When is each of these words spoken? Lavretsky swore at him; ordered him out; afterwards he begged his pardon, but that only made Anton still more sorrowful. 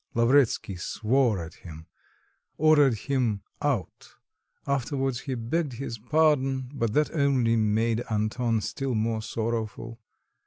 Lavretsky 0.15 0.77
swore 0.77 1.37
at 1.37 1.53
him; 1.53 1.85
ordered 2.57 2.95
him 3.01 3.43
out; 3.61 4.15
afterwards 4.65 5.19
he 5.19 5.35
begged 5.35 5.73
his 5.73 5.99
pardon, 5.99 6.71
but 6.73 6.93
that 6.93 7.13
only 7.13 7.55
made 7.55 8.03
Anton 8.09 8.61
still 8.61 8.95
more 8.95 9.21
sorrowful. 9.21 9.99